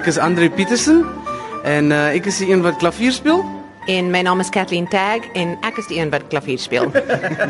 ek 0.00 0.06
is 0.08 0.16
Andre 0.16 0.48
Petersen 0.48 1.02
en 1.68 1.90
uh, 1.92 2.14
ek 2.16 2.24
is 2.30 2.38
die 2.40 2.46
een 2.48 2.62
wat 2.64 2.78
klavier 2.80 3.12
speel. 3.12 3.42
En 3.90 4.06
my 4.08 4.22
naam 4.24 4.40
is 4.40 4.48
Kathleen 4.48 4.86
Tag 4.88 5.26
en 5.36 5.50
ek 5.66 5.76
is 5.82 5.90
die 5.90 5.98
een 5.98 6.08
wat 6.08 6.24
klavier 6.32 6.56
speel. 6.62 6.88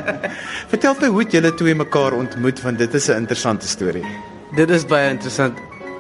Vertel 0.72 0.96
my 0.98 1.10
hoe 1.14 1.20
het 1.22 1.36
julle 1.36 1.52
twee 1.54 1.76
mekaar 1.78 2.16
ontmoet 2.18 2.58
want 2.64 2.82
dit 2.82 2.96
is 2.98 3.06
'n 3.06 3.22
interessante 3.22 3.70
storie. 3.70 4.02
Dit 4.58 4.70
is 4.70 4.82
baie 4.82 5.12
interessant. 5.14 5.54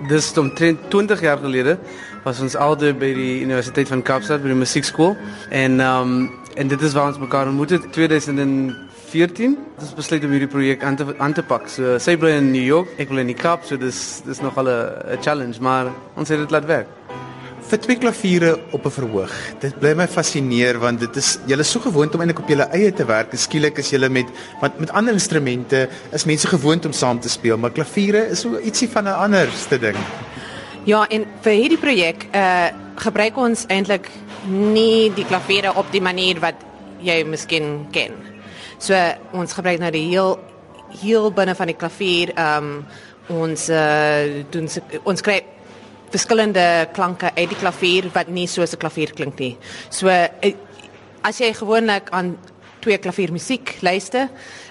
Dis 0.08 0.32
omtrent 0.38 0.90
20 0.90 1.20
jaar 1.20 1.38
gelede 1.38 1.78
was 2.24 2.40
ons 2.40 2.56
albei 2.56 2.92
by 2.98 3.14
die 3.14 3.40
Universiteit 3.46 3.88
van 3.88 4.02
Kaapstad 4.02 4.42
by 4.42 4.50
die 4.50 4.58
musiekskool 4.58 5.14
en 5.50 5.80
um, 5.80 6.30
en 6.54 6.68
dit 6.68 6.82
is 6.82 6.92
waar 6.92 7.14
ons 7.14 7.18
mekaar 7.18 7.46
ontmoet 7.46 7.70
het 7.70 7.86
2014. 9.10 9.58
Ons 9.80 9.94
besluit 9.98 10.24
om 10.24 10.30
hierdie 10.30 10.50
projek 10.50 10.84
aan 10.86 10.96
te 10.96 11.06
aan 11.18 11.34
te 11.34 11.42
pak. 11.42 11.68
So 11.68 11.98
sy 11.98 12.16
bly 12.16 12.36
in 12.38 12.52
New 12.54 12.64
York, 12.64 12.94
ek 13.02 13.10
bly 13.10 13.26
in 13.26 13.34
die 13.34 13.38
Kaap, 13.38 13.66
so 13.66 13.76
dis 13.76 14.22
dis 14.26 14.40
nogal 14.40 14.70
'n 14.70 15.18
challenge, 15.22 15.60
maar 15.60 15.90
ons 16.16 16.28
het 16.28 16.38
dit 16.38 16.50
laat 16.50 16.66
werk 16.66 16.88
vir 17.70 17.78
twee 17.78 17.98
klaviere 18.02 18.50
op 18.74 18.86
'n 18.86 18.90
verhoog. 18.90 19.32
Dit 19.60 19.78
bly 19.78 19.94
my 19.94 20.06
fascineer 20.08 20.78
want 20.78 21.00
dit 21.00 21.16
is 21.16 21.38
julle 21.46 21.62
so 21.62 21.80
gewoond 21.80 22.14
om 22.14 22.20
eintlik 22.20 22.38
op 22.38 22.48
julle 22.48 22.68
eie 22.72 22.92
te 22.92 23.04
werk. 23.04 23.30
Skielik 23.34 23.78
is 23.78 23.90
julle 23.90 24.08
met 24.08 24.26
want 24.60 24.78
met 24.78 24.90
ander 24.90 25.12
instrumente 25.12 25.88
is 26.12 26.24
mense 26.24 26.46
gewoond 26.46 26.84
om 26.84 26.92
saam 26.92 27.20
te 27.20 27.28
speel, 27.28 27.56
maar 27.56 27.70
klaviere 27.70 28.28
is 28.30 28.40
so 28.40 28.58
ietsie 28.58 28.88
van 28.88 29.04
'n 29.04 29.14
anderste 29.14 29.78
ding. 29.78 29.96
Ja, 30.84 31.06
en 31.06 31.26
vir 31.40 31.52
hierdie 31.52 31.78
projek 31.78 32.26
uh 32.34 32.68
gebruik 32.96 33.36
ons 33.36 33.64
eintlik 33.66 34.10
nie 34.46 35.12
die 35.14 35.24
klaviere 35.24 35.74
op 35.74 35.86
die 35.90 36.02
manier 36.02 36.40
wat 36.40 36.54
jy 37.00 37.24
miskien 37.24 37.86
ken. 37.90 38.29
So 38.80 38.96
uh, 38.96 39.12
ons 39.36 39.52
gebruik 39.52 39.80
nou 39.82 39.90
die 39.92 40.08
heel 40.08 40.38
heel 41.02 41.28
binne 41.30 41.54
van 41.54 41.68
die 41.70 41.78
klavier. 41.78 42.32
Um 42.40 42.80
ons 43.30 43.68
uh 43.70 44.40
doen 44.50 44.66
ons 45.06 45.22
kry 45.22 45.36
verskillende 46.10 46.88
klanke 46.96 47.30
uit 47.36 47.52
die 47.52 47.58
klavier 47.60 48.08
wat 48.14 48.28
nie 48.28 48.48
soos 48.50 48.72
'n 48.74 48.80
klavier 48.80 49.12
klink 49.14 49.38
nie. 49.38 49.56
So 49.90 50.08
eh, 50.08 50.54
as 51.22 51.38
jy 51.38 51.52
gewoonlik 51.54 52.10
aan 52.10 52.38
twee 52.80 52.98
klaviermusiek 52.98 53.76
luister, 53.82 54.28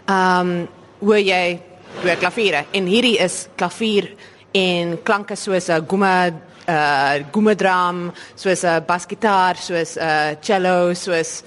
ehm 0.07 0.41
um, 0.41 0.67
hoor 0.99 1.21
jy 1.21 1.61
twee 2.01 2.15
klaviere 2.15 2.65
en 2.73 2.85
hierdie 2.85 3.19
is 3.19 3.47
klavier 3.55 4.09
en 4.51 4.97
klanke 5.03 5.35
soos 5.35 5.69
'n 5.69 5.85
guma 5.87 6.31
uh 6.67 7.13
guma 7.31 7.55
drum, 7.55 8.11
soos 8.35 8.63
'n 8.63 8.83
basgitaar, 8.85 9.55
soos 9.55 9.95
'n 9.95 10.01
uh, 10.01 10.35
cello, 10.41 10.93
soos 10.93 11.43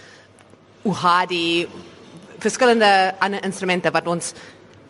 uhadi 0.84 1.68
verskillende 2.42 3.14
ander 3.22 3.44
instrumente 3.44 3.90
wat 3.94 4.06
ons 4.10 4.34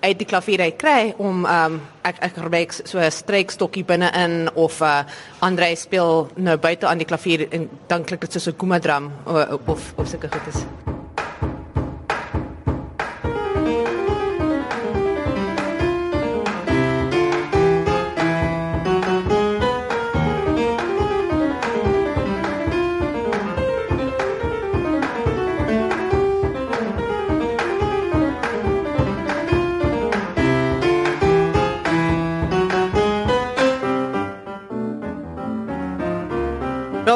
uit 0.03 0.19
die 0.19 0.27
klavier 0.27 0.65
uit 0.67 0.79
kry 0.81 1.13
om 1.23 1.45
um 1.47 1.77
ek 2.03 2.19
ek 2.27 2.39
gebruik 2.39 2.73
so 2.75 2.99
'n 2.99 3.11
streekstokkie 3.11 3.85
binne 3.85 4.11
in 4.25 4.51
of 4.55 4.81
uh 4.81 5.05
Andre 5.41 5.77
speel 5.77 6.29
nou 6.37 6.57
buite 6.57 6.87
aan 6.87 6.99
die 6.99 7.07
klavier 7.07 7.47
en 7.53 7.69
dan 7.87 8.05
klink 8.05 8.21
dit 8.21 8.33
soos 8.33 8.49
'n 8.49 8.57
kumadram 8.57 9.13
of 9.27 9.59
of, 9.67 9.93
of 9.97 10.09
sulke 10.09 10.29
goed 10.29 10.47
is. 10.55 10.92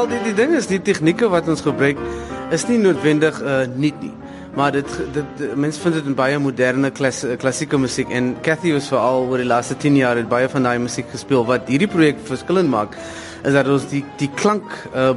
Wel 0.06 0.20
die 0.22 0.30
die 0.30 0.36
ding 0.38 0.52
is 0.54 0.68
die 0.70 0.78
tegnieke 0.78 1.26
wat 1.32 1.48
ons 1.50 1.64
gebruik 1.66 1.98
is 2.54 2.62
nie 2.68 2.76
noodwendig 2.78 3.40
uh 3.42 3.64
nuut 3.66 3.96
nie. 4.04 4.12
Maar 4.54 4.76
dit 4.76 4.92
dit 5.16 5.40
mense 5.58 5.82
vind 5.82 5.96
dit 5.98 6.06
in 6.06 6.14
baie 6.14 6.36
moderne 6.38 6.92
klas, 6.94 7.24
klassieke 7.42 7.80
musiek 7.80 8.12
en 8.14 8.28
Cathy 8.46 8.70
was 8.76 8.86
veral 8.92 9.26
oor 9.26 9.42
die 9.42 9.48
laaste 9.48 9.74
10 9.82 9.96
jaar 9.98 10.20
het 10.20 10.28
baie 10.30 10.46
van 10.52 10.68
daai 10.68 10.78
musiek 10.78 11.10
gespeel 11.10 11.42
wat 11.48 11.66
hierdie 11.72 11.90
projek 11.90 12.22
verskillend 12.28 12.70
maak 12.70 12.94
is 13.42 13.50
dat 13.56 13.66
ons 13.66 13.88
die 13.90 14.04
die 14.22 14.30
klank 14.38 14.78
uh 14.94 15.10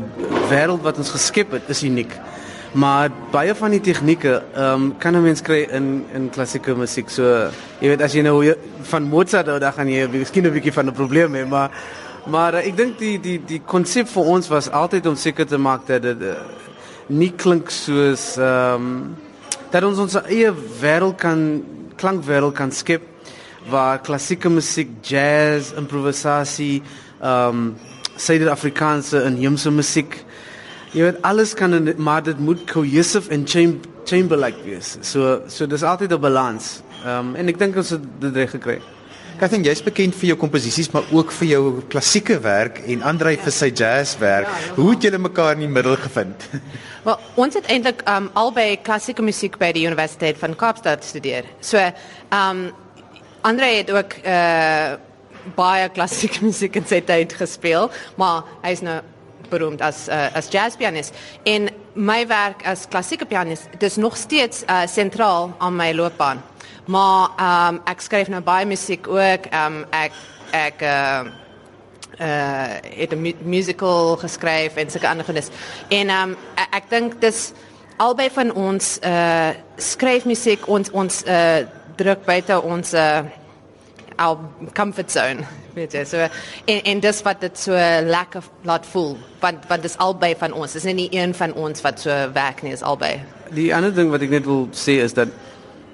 wêreld 0.50 0.82
wat 0.90 0.98
ons 0.98 1.14
geskep 1.20 1.54
het 1.60 1.70
is 1.70 1.86
uniek. 1.86 2.18
Maar 2.74 3.14
baie 3.30 3.54
van 3.62 3.78
die 3.78 3.84
tegnieke 3.92 4.40
ehm 4.40 4.74
um, 4.74 4.92
kan 4.98 5.14
'n 5.14 5.22
mens 5.22 5.46
kry 5.46 5.68
in 5.70 6.06
in 6.18 6.30
klassieke 6.34 6.74
musiek. 6.74 7.14
So 7.14 7.52
jy 7.80 7.94
weet 7.94 8.02
as 8.02 8.18
jy 8.18 8.26
nou 8.26 8.56
van 8.82 9.04
Mozart 9.04 9.54
hou 9.54 9.60
dan 9.60 9.74
gaan 9.74 9.88
jy 9.88 10.08
miskien 10.08 10.46
'n 10.46 10.54
bietjie 10.54 10.74
van 10.74 10.88
'n 10.88 10.94
probleem 10.94 11.36
hê, 11.36 11.46
maar 11.46 11.70
Maar 12.28 12.54
uh, 12.60 12.68
ek 12.68 12.76
dink 12.78 12.98
die 13.00 13.18
die 13.22 13.38
die 13.46 13.62
konsep 13.66 14.10
vir 14.12 14.24
ons 14.36 14.50
was 14.52 14.70
altyd 14.70 15.06
om 15.06 15.16
seker 15.16 15.48
te 15.48 15.58
maak 15.58 15.88
dat 15.88 16.04
dit 16.04 16.22
uh, 16.22 16.36
nie 17.08 17.32
klink 17.32 17.72
soos 17.74 18.36
ehm 18.38 18.76
um, 18.76 19.16
dat 19.70 19.86
ons 19.86 20.00
ons 20.02 20.16
eie 20.26 20.50
wêreld 20.82 21.18
kan 21.22 21.42
klankwêreld 22.00 22.56
kan 22.58 22.72
skep 22.74 23.06
waar 23.70 24.00
klassieke 24.02 24.50
musiek, 24.50 24.90
jazz, 25.06 25.74
improvisasie, 25.78 26.82
ehm 27.22 27.64
um, 27.64 27.76
Suid-Afrikaanse 28.20 29.22
en 29.24 29.38
Hemse 29.40 29.72
musiek. 29.72 30.18
Jy 30.92 31.06
weet 31.06 31.22
alles 31.24 31.54
kan 31.56 31.74
in, 31.78 31.94
maar 31.96 32.24
dit 32.24 32.40
moet 32.40 32.66
cohesive 32.68 33.32
en 33.32 33.46
chamber 33.48 34.38
like 34.38 34.60
wees. 34.66 34.98
So 35.02 35.42
so 35.48 35.66
dis 35.66 35.84
altyd 35.84 36.12
'n 36.14 36.20
balans. 36.20 36.82
Ehm 37.06 37.30
um, 37.30 37.36
en 37.36 37.48
ek 37.48 37.60
dink 37.60 37.76
ons 37.76 37.90
het 37.90 38.02
dit 38.20 38.36
reg 38.36 38.52
gekry. 38.52 38.82
Katherine, 39.40 39.70
jy's 39.70 39.80
bekend 39.80 40.18
vir 40.20 40.34
jou 40.34 40.36
komposisies, 40.42 40.90
maar 40.92 41.06
ook 41.16 41.30
vir 41.32 41.48
jou 41.48 41.62
klassieke 41.88 42.36
werk 42.44 42.82
en 42.92 43.06
Andrei 43.08 43.38
vir 43.40 43.54
sy 43.56 43.70
jazzwerk. 43.72 44.50
Ja, 44.52 44.74
Hoe 44.76 44.90
het 44.92 45.06
julle 45.08 45.22
mekaar 45.24 45.54
in 45.56 45.64
die 45.64 45.70
middel 45.72 45.96
gevind? 45.96 46.44
Wel, 47.06 47.22
ons 47.40 47.56
het 47.56 47.70
eintlik 47.72 48.04
um 48.12 48.28
albei 48.42 48.74
klassieke 48.84 49.24
musiek 49.24 49.56
by 49.62 49.70
die 49.78 49.86
Universiteit 49.88 50.36
van 50.42 50.58
Kaapstad 50.60 51.06
gestudeer. 51.06 51.48
So, 51.64 51.80
um 52.36 52.66
Andrei 53.48 53.78
het 53.78 53.94
ook 53.96 54.18
uh 54.26 54.98
baie 55.56 55.88
klassieke 55.96 56.44
musiek 56.50 56.76
in 56.76 56.86
sy 56.86 57.00
tyd 57.08 57.32
gespeel, 57.40 57.88
maar 58.20 58.44
hy's 58.66 58.84
nou 58.84 59.00
beroemd 59.50 59.82
as 59.82 60.08
uh, 60.08 60.30
as 60.36 60.48
jazzpianist. 60.52 61.14
En 61.44 61.70
my 61.94 62.28
werk 62.28 62.66
as 62.66 62.88
klassieke 62.88 63.26
pianist, 63.26 63.68
dis 63.78 63.96
nog 63.96 64.18
steeds 64.18 64.64
uh 64.64 64.88
sentraal 64.88 65.54
aan 65.58 65.76
my 65.76 65.94
loopbaan. 65.94 66.44
Maar 66.86 67.30
ehm 67.38 67.76
um, 67.76 67.82
ek 67.86 68.02
skryf 68.02 68.28
nou 68.28 68.42
baie 68.42 68.66
musiek 68.66 69.08
ook. 69.08 69.46
Ehm 69.50 69.66
um, 69.66 69.86
ek 69.90 70.12
ek 70.52 70.82
uh 70.82 71.22
uh 72.20 72.68
het 72.98 73.14
'n 73.14 73.22
mu 73.22 73.34
musical 73.44 74.16
geskryf 74.18 74.76
en 74.76 74.90
sulke 74.92 75.08
ander 75.08 75.26
goedes. 75.26 75.50
En 75.90 76.10
ehm 76.10 76.30
um, 76.30 76.38
ek, 76.56 76.68
ek 76.72 76.90
dink 76.90 77.22
dis 77.22 77.52
albei 77.98 78.30
van 78.30 78.54
ons 78.54 79.00
uh 79.04 79.50
skryf 79.76 80.26
musiek 80.26 80.68
ons 80.68 80.92
ons 80.92 81.24
uh 81.28 81.58
druk 81.96 82.26
buite 82.26 82.62
ons 82.62 82.94
uh 82.94 83.20
our 84.20 84.38
comfort 84.78 85.12
zone. 85.12 85.48
Weet 85.78 85.96
jy, 85.96 86.04
so 86.06 86.28
en 86.68 86.82
en 86.94 87.04
dis 87.04 87.22
wat 87.26 87.42
dit 87.42 87.60
so 87.60 87.76
lekker 88.06 88.48
laat 88.68 88.88
voel. 88.92 89.16
Want 89.42 89.68
want 89.72 89.86
dis 89.88 89.98
albei 89.98 90.34
van 90.40 90.54
ons. 90.54 90.76
Dis 90.76 90.88
nie 90.92 91.10
een 91.16 91.34
van 91.38 91.56
ons 91.56 91.86
wat 91.86 92.04
so 92.04 92.16
werk 92.36 92.64
nie, 92.66 92.76
is 92.76 92.84
albei. 92.84 93.16
Die 93.56 93.72
ander 93.76 93.94
ding 93.96 94.12
wat 94.14 94.26
ek 94.26 94.36
net 94.36 94.50
wil 94.50 94.68
sê 94.76 95.00
is 95.06 95.16
dat 95.18 95.32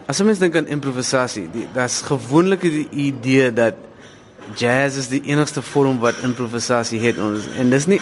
As 0.05 0.19
mens 0.21 0.37
dink 0.37 0.53
aan 0.53 0.67
improvisasie, 0.69 1.47
daar's 1.73 2.03
gewoonlik 2.05 2.61
die 2.61 2.85
idee 3.07 3.47
dat 3.49 3.79
jazz 4.53 4.99
is 5.01 5.07
die 5.09 5.23
enigste 5.31 5.63
vorm 5.65 5.97
wat 6.03 6.19
improvisasie 6.21 6.99
het 7.01 7.17
ons 7.17 7.47
en 7.57 7.73
dis 7.73 7.87
nie 7.89 7.97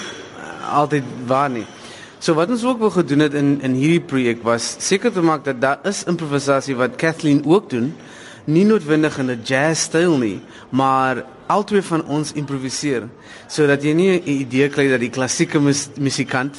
altyd 0.68 1.08
waar 1.30 1.48
nie. 1.54 1.64
So 2.24 2.36
wat 2.36 2.52
ons 2.52 2.66
ook 2.68 2.82
wou 2.84 2.90
gedoen 2.92 3.24
het 3.24 3.38
in 3.40 3.56
in 3.64 3.78
hierdie 3.80 4.04
projek 4.04 4.44
was 4.44 4.68
seker 4.84 5.16
te 5.16 5.24
maak 5.24 5.46
dat 5.48 5.62
daar 5.64 5.88
is 5.88 6.04
improvisasie 6.04 6.76
wat 6.76 7.00
Kathleen 7.00 7.40
ook 7.48 7.70
doen, 7.72 7.94
nie 8.46 8.66
noodwendig 8.66 9.18
in 9.20 9.32
'n 9.32 9.42
jazz 9.44 9.82
styl 9.82 10.18
nie, 10.18 10.42
maar 10.70 11.26
albei 11.48 11.82
van 11.82 12.06
ons 12.06 12.32
improviseer 12.34 13.04
sodat 13.48 13.84
jy 13.84 13.94
nie 13.94 14.20
'n 14.20 14.30
idee 14.30 14.70
kry 14.70 14.90
dat 14.90 15.00
die 15.00 15.10
klassieke 15.10 15.60
mus 15.60 15.90
musikant 16.00 16.56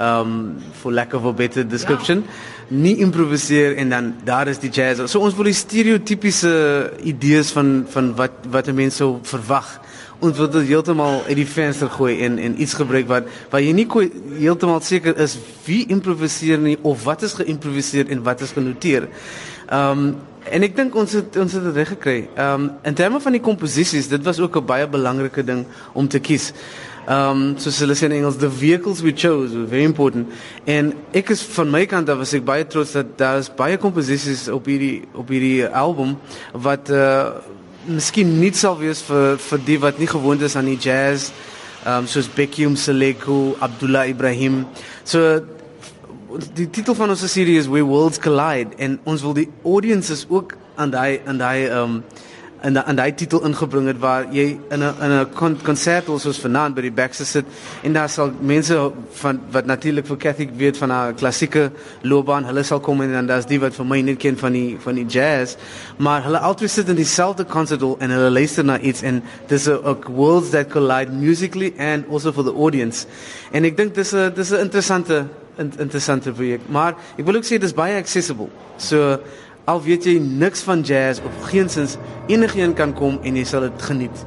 um 0.00 0.56
for 0.72 0.92
lack 0.92 1.14
of 1.14 1.24
a 1.24 1.32
better 1.32 1.62
description 1.68 2.24
ja 2.24 2.54
nie 2.68 2.96
improviseer 2.96 3.76
en 3.76 3.88
dan 3.90 4.14
daar 4.24 4.48
is 4.48 4.58
die 4.58 4.70
jazz. 4.70 5.02
So 5.10 5.20
ons 5.20 5.34
wil 5.36 5.48
die 5.50 5.56
stereotypiese 5.56 6.92
idees 7.04 7.52
van 7.52 7.84
van 7.88 8.14
wat 8.16 8.46
wat 8.50 8.68
'n 8.68 8.74
mens 8.74 8.96
sou 8.96 9.18
verwag. 9.22 9.80
Ons 10.18 10.38
wil 10.38 10.50
dit 10.50 10.66
heeltemal 10.66 11.22
uit 11.26 11.36
die 11.36 11.46
venster 11.46 11.90
gooi 11.90 12.20
en 12.20 12.38
en 12.38 12.60
iets 12.60 12.74
gebruik 12.74 13.08
wat 13.08 13.24
waar 13.50 13.60
jy 13.60 13.72
nie 13.72 13.88
heeltemal 14.38 14.80
seker 14.80 15.18
is 15.18 15.38
wie 15.64 15.86
improviseer 15.86 16.58
nie 16.58 16.78
of 16.82 17.04
wat 17.04 17.22
is 17.22 17.32
geïmproviseer 17.32 18.08
en 18.08 18.22
wat 18.22 18.40
is 18.40 18.50
genoteer. 18.50 19.08
Um 19.74 20.14
en 20.44 20.60
ek 20.66 20.74
dink 20.76 20.96
ons 21.00 21.12
het 21.16 21.36
ons 21.40 21.54
het 21.56 21.62
dit 21.64 21.76
reg 21.80 21.94
gekry. 21.94 22.16
Um 22.36 22.66
in 22.84 22.96
terme 22.96 23.20
van 23.20 23.32
die 23.32 23.42
komposisies, 23.42 24.10
dit 24.12 24.24
was 24.26 24.40
ook 24.40 24.56
'n 24.60 24.66
baie 24.66 24.86
belangrike 24.86 25.44
ding 25.44 25.64
om 25.92 26.08
te 26.08 26.20
kies. 26.20 26.52
Um 27.08 27.54
soos 27.58 27.78
hulle 27.80 27.94
sê 27.94 28.04
in 28.04 28.12
Engels 28.12 28.36
the 28.36 28.50
vehicles 28.50 29.00
we 29.00 29.12
chose 29.12 29.54
were 29.54 29.66
very 29.66 29.84
important 29.84 30.28
en 30.64 30.94
ek 31.12 31.30
is 31.30 31.42
van 31.42 31.70
my 31.70 31.86
kant 31.86 32.08
af 32.08 32.18
was 32.18 32.34
ek 32.34 32.44
baie 32.44 32.66
trots 32.66 32.92
dat 32.92 33.18
daar 33.18 33.38
is 33.38 33.50
baie 33.56 33.76
komposisies 33.76 34.48
op 34.48 34.66
hierdie 34.66 35.02
op 35.14 35.28
hierdie 35.28 35.66
album 35.66 36.16
wat 36.52 36.90
uh 36.90 37.26
miskien 37.86 38.40
nie 38.40 38.52
sal 38.52 38.78
wees 38.78 39.02
vir 39.02 39.36
vir 39.36 39.58
die 39.64 39.78
wat 39.78 39.98
nie 39.98 40.08
gewoond 40.08 40.42
is 40.42 40.56
aan 40.56 40.64
die 40.64 40.78
jazz 40.80 41.30
um 41.86 42.06
soos 42.06 42.28
Becky 42.28 42.64
Umseleko, 42.64 43.56
Abdullah 43.60 44.08
Ibrahim. 44.08 44.66
So 45.04 45.40
die 46.54 46.70
titel 46.70 46.94
van 46.94 47.12
ons 47.14 47.24
serie 47.30 47.58
is 47.58 47.68
Where 47.70 47.86
Worlds 47.86 48.18
Collide 48.18 48.74
en 48.82 48.98
ons 49.04 49.22
wil 49.22 49.34
die 49.36 49.48
audiences 49.64 50.26
ook 50.28 50.56
aan 50.74 50.90
daai 50.90 51.20
aan 51.26 51.38
daai 51.38 51.70
um 51.70 51.98
en 52.64 52.78
en 52.80 52.96
daai 52.96 53.12
titel 53.14 53.44
ingebring 53.44 53.86
het 53.90 53.98
waar 54.00 54.24
jy 54.32 54.46
in 54.72 54.82
'n 54.82 54.94
in 55.04 55.12
'n 55.12 55.56
konsert 55.62 56.06
soos 56.06 56.40
vanaand 56.40 56.74
by 56.74 56.80
die 56.80 56.90
Baxter 56.90 57.26
sit 57.26 57.44
en 57.82 57.92
daar 57.92 58.08
sal 58.08 58.32
mense 58.40 58.92
van 59.10 59.40
wat 59.50 59.66
natuurlik 59.66 60.06
vir 60.06 60.16
Kathy 60.16 60.48
weet 60.56 60.76
van 60.76 60.90
haar 60.90 61.12
klassieke 61.12 61.70
loopbaan, 62.02 62.44
hulle 62.44 62.62
sal 62.62 62.80
kom 62.80 63.00
en 63.02 63.12
dan 63.12 63.26
daar's 63.26 63.46
die 63.46 63.60
wat 63.60 63.74
vir 63.74 63.84
my 63.86 64.00
net 64.00 64.18
ken 64.18 64.36
van 64.36 64.52
die 64.52 64.76
van 64.80 64.94
die 64.94 65.06
jazz, 65.06 65.56
maar 65.96 66.22
hulle 66.22 66.38
altyd 66.38 66.70
sit 66.70 66.88
in 66.88 66.96
dieselfde 66.96 67.44
konserthal 67.44 67.96
en 68.00 68.10
hulle 68.10 68.30
luister 68.30 68.64
na 68.64 68.80
iets 68.80 69.02
en 69.02 69.22
dis 69.46 69.68
'n 69.68 69.96
worlds 70.08 70.50
that 70.50 70.68
collide 70.68 71.12
musically 71.12 71.74
and 71.78 72.04
also 72.10 72.32
for 72.32 72.44
the 72.44 72.54
audience. 72.54 73.06
En 73.52 73.64
ek 73.64 73.76
dink 73.76 73.94
dis 73.94 74.12
'n 74.14 74.32
dis 74.34 74.50
'n 74.50 74.60
interessante 74.60 75.26
interessante 75.58 76.32
projek, 76.32 76.68
maar 76.68 76.96
ek 77.18 77.24
wil 77.24 77.40
ook 77.40 77.46
sê 77.46 77.58
dis 77.62 77.74
baie 77.76 77.96
accessible. 78.00 78.48
So 78.76 79.18
Al 79.64 79.80
weet 79.80 80.04
jy 80.04 80.18
niks 80.20 80.60
van 80.66 80.82
jazz 80.84 81.22
of 81.24 81.46
geensins 81.48 81.94
enigiemand 82.28 82.76
kan 82.76 82.90
kom 82.92 83.14
en 83.24 83.36
jy 83.38 83.46
sal 83.48 83.64
dit 83.64 83.84
geniet. 83.88 84.24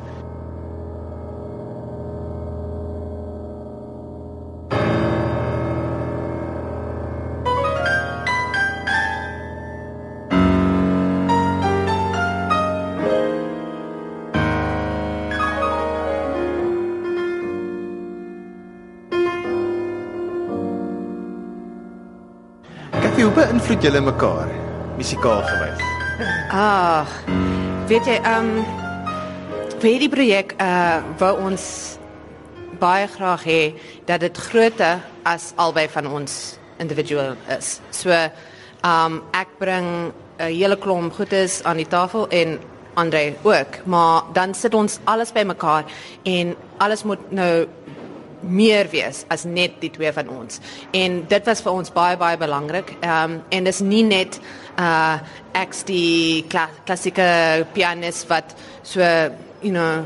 Beïnvloed 23.38 23.84
julle 23.86 24.02
mekaar? 24.02 24.50
musikaal 24.98 25.44
gewys? 25.46 25.82
Ag, 26.50 27.12
weet 27.88 28.08
jy, 28.10 28.18
ehm 28.26 28.48
um, 28.58 28.86
vir 29.78 29.92
hierdie 29.92 30.10
projek 30.10 30.56
uh 30.58 31.04
wou 31.22 31.36
ons 31.46 31.66
baie 32.82 33.06
graag 33.14 33.44
hê 33.46 33.62
dat 34.10 34.24
dit 34.26 34.38
groter 34.50 35.04
as 35.22 35.52
albei 35.62 35.86
van 35.94 36.10
ons 36.10 36.58
individueel 36.82 37.38
is. 37.54 37.78
So 37.94 38.10
ehm 38.10 38.32
um, 38.90 39.22
ek 39.38 39.54
bring 39.62 40.12
'n 40.40 40.50
hele 40.50 40.78
klomp 40.78 41.14
goedes 41.14 41.62
aan 41.64 41.78
die 41.78 41.90
tafel 41.90 42.28
en 42.30 42.60
Andre 42.98 43.36
ook, 43.44 43.86
maar 43.86 44.24
dan 44.34 44.54
sit 44.54 44.74
ons 44.74 45.00
alles 45.04 45.32
bymekaar 45.32 45.86
en 46.24 46.56
alles 46.78 47.04
moet 47.04 47.32
nou 47.32 47.68
meer 48.42 48.90
wees 48.92 49.24
as 49.34 49.46
net 49.46 49.80
die 49.82 49.92
twee 49.94 50.12
van 50.14 50.30
ons. 50.30 50.62
En 50.92 51.22
dit 51.30 51.50
was 51.50 51.62
vir 51.64 51.80
ons 51.80 51.94
baie 51.94 52.18
baie 52.18 52.38
belangrik. 52.38 52.96
Ehm 53.02 53.38
um, 53.38 53.42
en 53.50 53.64
dis 53.64 53.82
nie 53.82 54.04
net 54.04 54.40
uh 54.80 55.18
ek's 55.58 55.84
die 55.88 56.46
kla 56.50 56.68
klassieke 56.86 57.66
pianist 57.74 58.28
wat 58.30 58.54
so 58.84 59.02
you 59.62 59.72
know 59.72 60.06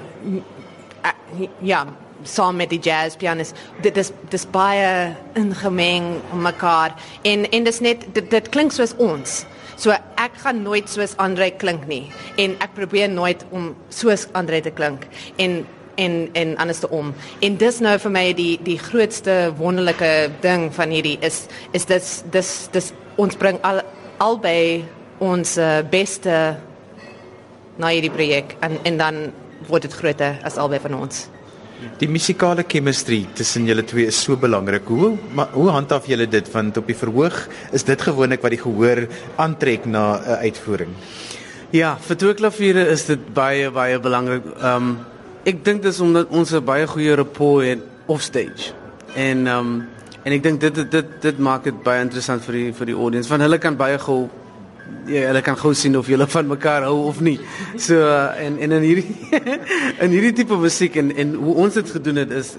uh, 1.04 1.48
ja 1.60 1.86
saam 2.24 2.56
met 2.56 2.70
die 2.70 2.80
jazz 2.80 3.18
pianist. 3.18 3.56
Dit 3.82 3.98
is 3.98 4.12
dis 4.30 4.46
baie 4.46 5.16
ingemeng 5.34 6.22
mekaar. 6.34 6.96
En 7.22 7.50
en 7.50 7.64
dis 7.64 7.80
net 7.80 8.06
dit, 8.14 8.30
dit 8.30 8.50
klink 8.50 8.72
soos 8.72 8.96
ons. 8.98 9.42
So 9.82 9.96
ek 10.22 10.36
gaan 10.44 10.62
nooit 10.62 10.90
soos 10.90 11.16
Andre 11.18 11.50
klink 11.58 11.88
nie. 11.90 12.12
En 12.38 12.54
ek 12.62 12.76
probeer 12.78 13.10
nooit 13.10 13.46
om 13.50 13.72
soos 13.90 14.28
Andre 14.38 14.62
te 14.62 14.72
klink. 14.72 15.08
En 15.42 15.64
en 15.96 16.30
en 16.34 16.58
anders 16.58 16.80
te 16.80 16.90
om. 16.90 17.14
En 17.40 17.58
dis 17.58 17.80
nou 17.80 17.98
vir 18.00 18.12
my 18.12 18.26
die 18.34 18.60
die 18.64 18.78
grootste 18.80 19.54
wonderlike 19.58 20.32
ding 20.42 20.70
van 20.74 20.90
hierdie 20.90 21.18
is 21.22 21.46
is 21.72 21.86
dis 21.86 22.24
dis 22.32 22.52
dis 22.72 22.94
ons 23.16 23.36
bring 23.36 23.60
al 23.62 23.82
albei 24.18 24.84
ons 25.20 25.58
uh, 25.58 25.82
beste 25.92 26.38
na 27.78 27.94
hierdie 27.94 28.14
projek 28.14 28.58
en 28.62 28.80
en 28.84 28.98
dan 28.98 29.22
word 29.68 29.88
dit 29.88 29.94
groter 29.94 30.40
as 30.44 30.58
albei 30.58 30.80
van 30.80 30.98
ons. 31.04 31.28
Die 31.98 32.10
musikale 32.10 32.64
chemistry 32.70 33.24
tussen 33.34 33.66
julle 33.66 33.82
twee 33.86 34.06
is 34.12 34.18
so 34.22 34.38
belangrik. 34.38 34.86
Hoe 34.86 35.16
maar, 35.34 35.50
hoe 35.58 35.70
handhaaf 35.74 36.06
julle 36.10 36.28
dit 36.30 36.52
want 36.54 36.78
op 36.78 36.90
die 36.90 36.98
verhoog 36.98 37.48
is 37.74 37.86
dit 37.88 38.02
gewoonlik 38.02 38.42
wat 38.46 38.54
die 38.54 38.62
gehoor 38.62 39.08
aantrek 39.42 39.86
na 39.86 40.04
'n 40.18 40.22
uh, 40.22 40.40
uitvoering. 40.46 40.94
Ja, 41.72 41.96
vir 42.08 42.18
twee 42.18 42.34
klaviere 42.34 42.84
is 42.92 43.06
dit 43.06 43.34
baie 43.34 43.72
baie 43.72 44.00
belangrik. 44.00 44.44
Ehm 44.60 44.76
um, 44.76 45.00
ek 45.44 45.64
dink 45.66 45.82
dis 45.84 46.00
omdat 46.00 46.30
ons 46.30 46.52
'n 46.54 46.64
baie 46.64 46.88
goeie 46.88 47.16
rapport 47.16 47.64
het 47.64 47.80
off 48.06 48.22
stage. 48.22 48.74
En 49.16 49.48
ehm 49.48 49.58
um, 49.58 49.88
En 50.22 50.36
ek 50.36 50.44
dink 50.46 50.62
dit 50.62 50.76
dit 50.92 51.14
dit 51.24 51.40
maak 51.42 51.66
dit 51.66 51.78
baie 51.86 52.04
interessant 52.04 52.44
vir 52.46 52.58
die 52.60 52.68
vir 52.78 52.92
die 52.92 52.98
audience 52.98 53.30
want 53.32 53.42
hulle 53.42 53.58
kan 53.62 53.78
baie 53.78 53.98
gou 54.02 54.20
ja, 55.10 55.24
hulle 55.32 55.42
kan 55.42 55.58
gou 55.58 55.72
sien 55.78 55.98
of 55.98 56.10
julle 56.12 56.28
van 56.30 56.50
mekaar 56.50 56.86
hou 56.86 57.08
of 57.10 57.24
nie. 57.26 57.40
So 57.82 57.98
en 58.38 58.60
en 58.62 58.76
in 58.78 58.86
hierdie 58.86 59.16
in 60.06 60.14
hierdie 60.14 60.36
tipe 60.44 60.60
musiek 60.62 61.00
en 61.02 61.10
en 61.16 61.34
hoe 61.42 61.56
ons 61.66 61.80
dit 61.80 61.90
gedoen 61.98 62.22
het 62.22 62.36
is 62.38 62.54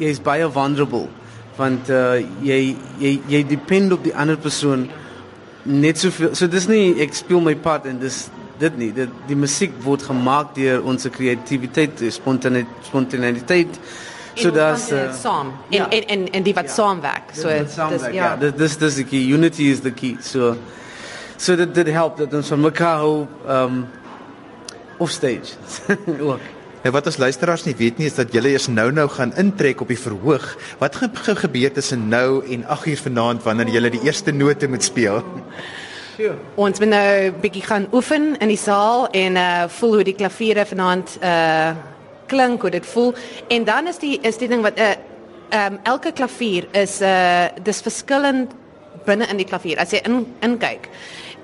jy 0.00 0.10
is 0.10 0.22
baie 0.22 0.48
vulnerable 0.50 1.06
want 1.54 1.86
uh, 1.94 2.18
jy 2.42 2.74
jy 2.98 3.12
jy 3.30 3.44
depend 3.46 3.94
op 3.94 4.02
die 4.02 4.14
ander 4.18 4.34
persoon 4.34 4.88
net 5.62 6.02
soveel. 6.02 6.34
So 6.34 6.50
dis 6.50 6.66
nie 6.66 6.96
ek 7.04 7.14
speel 7.14 7.44
my 7.44 7.54
part 7.54 7.86
en 7.86 8.02
dis 8.02 8.24
dit 8.58 8.76
nie. 8.76 8.92
Dit 8.92 9.08
die 9.28 9.36
musiek 9.36 9.72
word 9.82 10.02
gemaak 10.02 10.54
deur 10.54 10.84
ons 10.84 11.08
kreatiwiteit, 11.10 12.04
spontaniteit, 12.14 12.88
spontaniteit 12.88 13.80
so 14.34 14.50
daar's 14.50 14.90
uh, 14.92 15.12
saam 15.14 15.52
en, 15.70 15.76
ja. 15.76 15.88
en 15.88 16.06
en 16.06 16.30
en 16.32 16.42
die 16.42 16.54
wat 16.54 16.64
ja. 16.64 16.74
saamwerk. 16.74 17.34
So 17.34 17.48
dis 17.48 18.06
ja. 18.12 18.36
Dis 18.36 18.54
dis 18.56 18.76
dis 18.76 18.94
die 19.02 19.04
key. 19.04 19.22
Unity 19.34 19.70
is 19.70 19.80
the 19.80 19.92
key. 19.92 20.16
So 20.20 20.56
so 21.36 21.56
dit 21.56 21.74
dit 21.74 21.92
help 21.94 22.18
dat 22.18 22.34
ons 22.34 22.48
van 22.48 22.60
mekaar 22.60 22.98
hou 23.04 23.26
um 23.48 23.86
off 24.98 25.10
stage. 25.10 25.56
Ook. 26.30 26.40
En 26.84 26.92
wat 26.92 27.06
ons 27.06 27.16
luisteraars 27.16 27.64
nie 27.64 27.74
weet 27.78 27.98
nie 27.98 28.06
is 28.10 28.18
dat 28.18 28.32
julle 28.32 28.50
eers 28.52 28.66
nou-nou 28.68 29.06
gaan 29.08 29.32
intrek 29.40 29.80
op 29.80 29.88
die 29.88 29.98
verhoog. 29.98 30.44
Wat 30.78 30.96
gaan 31.00 31.16
ge 31.16 31.36
gebeur 31.36 31.72
tussen 31.72 32.08
nou 32.08 32.44
en 32.44 32.66
8 32.66 32.86
uur 32.86 33.00
vanaand 33.06 33.42
wanneer 33.42 33.72
julle 33.72 33.90
die 33.90 34.02
eerste 34.04 34.32
note 34.32 34.68
moet 34.68 34.84
speel? 34.84 35.22
Sure. 36.14 36.36
Ons 36.54 36.78
moet 36.78 36.92
nou 36.92 37.32
bietjie 37.42 37.64
gaan 37.64 37.88
oefen 37.94 38.34
in 38.38 38.50
die 38.52 38.60
saal 38.60 39.08
en 39.10 39.38
uh 39.40 39.64
voel 39.78 39.96
hoe 39.98 40.06
die 40.06 40.14
klaviere 40.14 40.62
vanaand 40.66 41.16
uh 41.22 41.72
klink, 42.30 42.62
hoe 42.62 42.70
dit 42.70 42.86
voel. 42.86 43.14
En 43.52 43.64
dan 43.64 43.88
is 43.90 43.98
die 43.98 44.18
is 44.22 44.38
die 44.38 44.48
ding 44.48 44.62
wat 44.62 44.78
'n 44.78 44.80
uh, 44.80 44.90
eh, 44.90 44.96
ehm 45.50 45.72
um, 45.72 45.78
elke 45.82 46.12
klavier 46.12 46.68
is 46.72 47.00
'n 47.00 47.04
uh, 47.04 47.48
dis 47.62 47.80
verskillend 47.80 48.52
binne 49.04 49.26
in 49.26 49.36
die 49.36 49.46
klavier 49.46 49.78
as 49.78 49.90
jy 49.90 50.00
in 50.04 50.26
inkyk. 50.40 50.88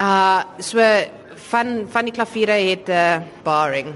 Uh 0.01 0.43
so 0.59 0.79
van 1.51 1.87
van 1.91 2.05
die 2.05 2.15
klaviere 2.15 2.53
het 2.53 2.89
'n 2.89 2.93
uh, 2.93 3.17
barring, 3.43 3.95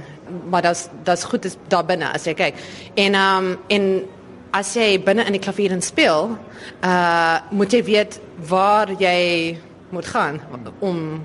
maar 0.51 0.63
dit's 0.63 0.89
dit's 1.05 1.25
goed 1.25 1.45
is 1.45 1.57
daar 1.69 1.85
binne 1.85 2.13
as 2.13 2.25
jy 2.25 2.35
kyk. 2.35 2.55
En 2.95 3.15
ehm 3.15 3.45
um, 3.45 3.59
en 3.69 4.09
as 4.51 4.75
jy 4.75 5.03
binne 5.03 5.25
in 5.25 5.33
die 5.33 5.41
klavier 5.41 5.71
in 5.71 5.83
speel, 5.83 6.37
uh 6.85 7.39
moet 7.51 7.73
jy 7.73 7.83
weet 7.85 8.21
waar 8.49 8.91
jy 8.99 9.57
moet 9.91 10.07
gaan 10.07 10.41
om 10.79 11.25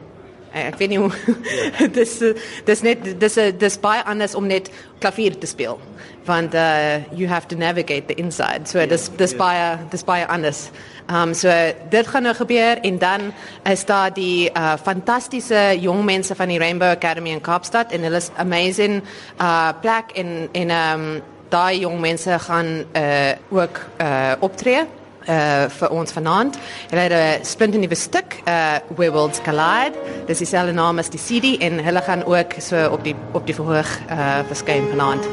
Eh, 0.49 0.65
ek 0.65 0.79
weet 0.79 0.89
nie 0.89 0.97
hoe 0.97 1.11
ja. 1.13 1.87
dis 1.99 2.15
dis 2.65 2.81
net 2.81 3.03
dis 3.21 3.35
dis 3.61 3.75
baie 3.81 4.01
anders 4.09 4.33
om 4.35 4.47
net 4.49 4.71
klavier 4.99 5.37
te 5.37 5.45
speel 5.49 5.77
want 6.25 6.53
uh 6.53 7.01
you 7.13 7.27
have 7.29 7.47
to 7.47 7.55
navigate 7.57 8.07
the 8.07 8.15
inside. 8.21 8.67
So 8.67 8.85
dis 8.85 9.07
dis 9.17 9.33
baie 9.37 9.77
dis 9.89 10.03
baie 10.05 10.25
anders. 10.29 10.69
Um 11.09 11.33
so 11.33 11.49
dit 11.89 12.07
gaan 12.07 12.25
nou 12.25 12.33
gebeur 12.37 12.81
en 12.85 12.97
dan 12.97 13.31
is 13.69 13.85
daar 13.85 14.13
die 14.13 14.49
uh 14.49 14.75
fantastiese 14.77 15.77
jong 15.81 16.03
mense 16.05 16.35
van 16.35 16.49
die 16.49 16.59
Rainbow 16.59 16.89
Academy 16.89 17.33
in 17.33 17.41
Kaapstad 17.41 17.93
en 17.93 18.05
hulle 18.05 18.21
is 18.21 18.29
amazing 18.37 19.01
uh 19.41 19.73
plek 19.81 20.13
en 20.17 20.49
en 20.51 20.77
um 20.77 21.09
daai 21.49 21.79
jong 21.79 21.99
mense 22.01 22.39
gaan 22.39 22.85
uh 22.93 23.33
ook 23.49 23.85
uh 24.01 24.33
optree 24.39 24.85
uh 25.27 25.65
vir 25.69 25.89
ons 25.89 26.11
vanaand. 26.11 26.57
Hulle 26.89 27.01
het 27.01 27.11
'n 27.11 27.45
splinte 27.45 27.77
nuwe 27.77 27.95
stuk, 27.95 28.41
uh 28.47 28.77
Where 28.95 29.11
Worlds 29.11 29.41
Collide. 29.41 29.97
Dis 30.25 30.37
dieselfde 30.37 30.73
naam 30.73 30.97
as 30.97 31.09
die 31.09 31.19
CD 31.19 31.61
en 31.61 31.83
hulle 31.83 32.01
gaan 32.01 32.23
ook 32.25 32.53
so 32.57 32.89
op 32.91 33.03
die 33.03 33.15
op 33.31 33.45
die 33.45 33.55
verhoog 33.55 33.99
uh 34.09 34.39
verskyn 34.47 34.87
vanaand. 34.89 35.27